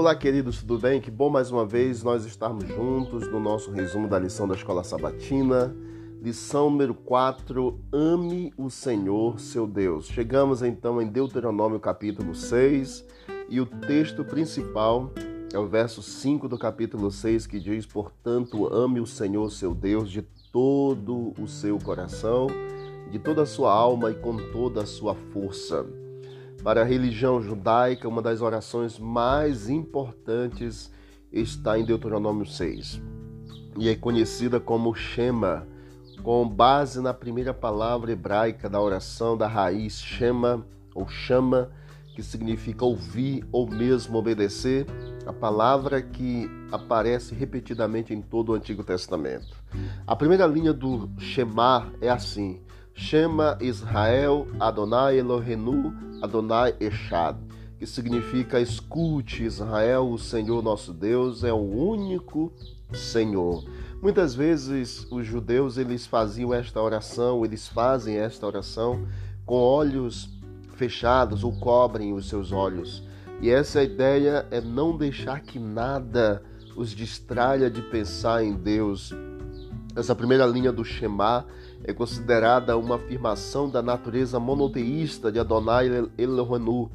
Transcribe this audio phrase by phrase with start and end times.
[0.00, 0.98] Olá, queridos, tudo bem?
[0.98, 4.82] Que bom mais uma vez nós estarmos juntos no nosso resumo da lição da Escola
[4.82, 5.76] Sabatina.
[6.22, 10.06] Lição número 4: Ame o Senhor, seu Deus.
[10.06, 13.04] Chegamos então em Deuteronômio capítulo 6
[13.50, 15.12] e o texto principal
[15.52, 20.10] é o verso 5 do capítulo 6 que diz: Portanto, ame o Senhor, seu Deus,
[20.10, 22.46] de todo o seu coração,
[23.10, 25.84] de toda a sua alma e com toda a sua força.
[26.62, 30.92] Para a religião judaica, uma das orações mais importantes
[31.32, 33.00] está em Deuteronômio 6
[33.78, 35.66] e é conhecida como Shema,
[36.22, 41.70] com base na primeira palavra hebraica da oração da raiz Shema ou Chama,
[42.14, 44.86] que significa ouvir ou mesmo obedecer,
[45.24, 49.56] a palavra que aparece repetidamente em todo o Antigo Testamento.
[50.06, 52.60] A primeira linha do Shema é assim:
[53.00, 57.34] Shema Israel Adonai Elohenu Adonai Echad,
[57.78, 62.52] que significa escute Israel, o Senhor nosso Deus é o único
[62.92, 63.64] Senhor.
[64.02, 69.06] Muitas vezes os judeus eles faziam esta oração, eles fazem esta oração
[69.46, 70.28] com olhos
[70.76, 73.02] fechados ou cobrem os seus olhos.
[73.40, 76.42] E essa ideia é não deixar que nada
[76.76, 79.10] os distraia de pensar em Deus.
[79.96, 81.46] Essa primeira linha do Shema
[81.84, 86.90] é considerada uma afirmação da natureza monoteísta de Adonai Elohenu,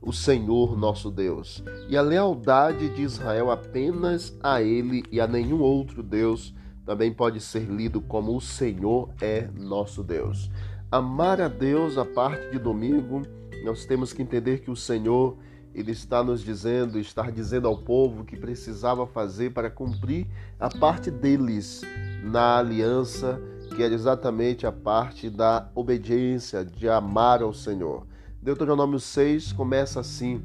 [0.00, 5.60] o Senhor nosso Deus, e a lealdade de Israel apenas a ele e a nenhum
[5.60, 6.54] outro Deus
[6.84, 10.50] também pode ser lido como o Senhor é nosso Deus.
[10.90, 13.22] Amar a Deus a parte de domingo,
[13.64, 15.38] nós temos que entender que o Senhor
[15.74, 20.26] ele está nos dizendo, está dizendo ao povo que precisava fazer para cumprir
[20.60, 21.82] a parte deles
[22.22, 23.40] na aliança
[23.74, 28.06] que é exatamente a parte da obediência, de amar ao Senhor.
[28.40, 30.40] Deuteronômio 6 começa assim,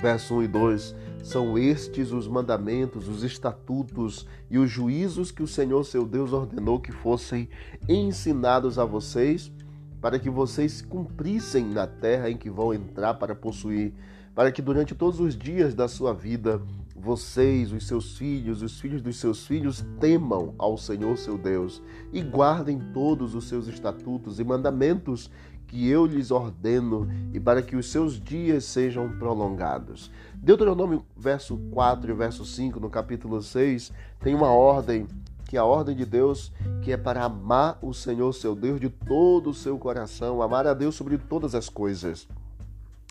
[0.00, 5.46] verso 1 e 2: São estes os mandamentos, os estatutos e os juízos que o
[5.46, 7.48] Senhor seu Deus ordenou que fossem
[7.88, 9.52] ensinados a vocês,
[10.00, 13.92] para que vocês cumprissem na terra em que vão entrar para possuir,
[14.34, 16.60] para que durante todos os dias da sua vida
[17.00, 22.20] vocês, os seus filhos, os filhos dos seus filhos, temam ao Senhor seu Deus e
[22.20, 25.30] guardem todos os seus estatutos e mandamentos
[25.66, 30.10] que eu lhes ordeno e para que os seus dias sejam prolongados.
[30.34, 35.06] Deuteronômio verso 4 e verso 5 no capítulo 6 tem uma ordem
[35.50, 38.88] que é a ordem de Deus, que é para amar o Senhor seu Deus de
[38.88, 42.28] todo o seu coração, amar a Deus sobre todas as coisas.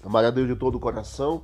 [0.05, 1.41] Amar a Deus de todo o coração,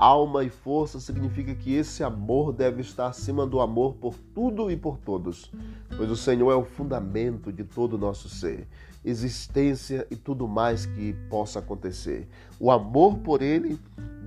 [0.00, 4.76] alma e força significa que esse amor deve estar acima do amor por tudo e
[4.76, 5.52] por todos,
[5.94, 8.66] pois o Senhor é o fundamento de todo o nosso ser,
[9.04, 12.26] existência e tudo mais que possa acontecer.
[12.58, 13.78] O amor por Ele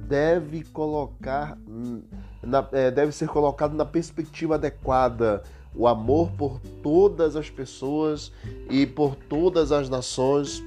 [0.07, 1.57] deve colocar,
[2.43, 5.41] na, é, deve ser colocado na perspectiva adequada.
[5.75, 8.31] O amor por todas as pessoas
[8.69, 10.61] e por todas as nações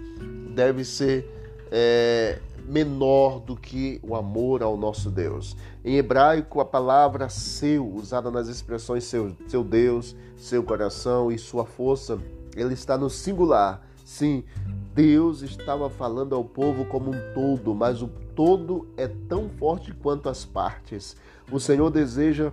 [0.52, 1.35] deve ser
[1.70, 5.56] é, menor do que o amor ao nosso Deus.
[5.84, 11.64] Em hebraico, a palavra seu, usada nas expressões seu, seu Deus, seu coração e sua
[11.64, 12.18] força,
[12.54, 13.86] ele está no singular.
[14.04, 14.44] Sim,
[14.94, 20.28] Deus estava falando ao povo como um todo, mas o todo é tão forte quanto
[20.28, 21.16] as partes.
[21.50, 22.52] O Senhor deseja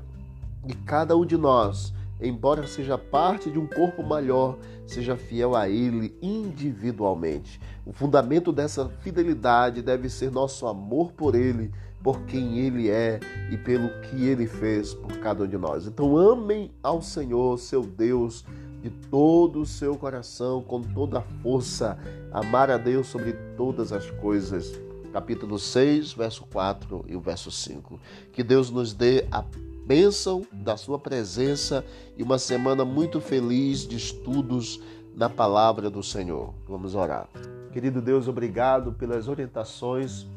[0.68, 5.68] que cada um de nós embora seja parte de um corpo maior, seja fiel a
[5.70, 7.60] Ele individualmente.
[7.86, 13.20] O fundamento dessa fidelidade deve ser nosso amor por Ele, por quem Ele é
[13.52, 15.88] e pelo que Ele fez por cada um de nós.
[15.88, 18.46] Então, amem ao Senhor, seu Deus,
[18.82, 21.98] de todo o seu coração, com toda a força.
[22.32, 24.74] Amar a Deus sobre todas as coisas.
[25.14, 28.00] Capítulo 6, verso 4 e o verso 5.
[28.32, 29.44] Que Deus nos dê a
[29.86, 31.84] bênção da sua presença
[32.18, 34.82] e uma semana muito feliz de estudos
[35.16, 36.54] na palavra do Senhor.
[36.68, 37.28] Vamos orar.
[37.72, 40.28] Querido Deus, obrigado pelas orientações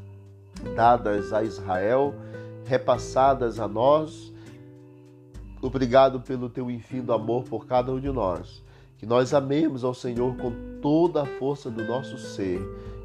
[0.75, 2.15] dadas a Israel,
[2.65, 4.33] repassadas a nós.
[5.61, 8.63] Obrigado pelo teu infindo amor por cada um de nós.
[8.99, 12.61] Que nós amemos ao Senhor com toda a força do nosso ser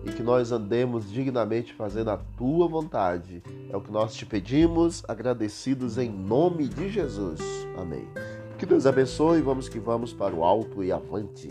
[0.05, 3.43] e que nós andemos dignamente fazendo a tua vontade.
[3.69, 7.39] É o que nós te pedimos, agradecidos em nome de Jesus.
[7.77, 8.07] Amém.
[8.57, 9.41] Que Deus abençoe.
[9.41, 11.49] Vamos que vamos para o alto e avante.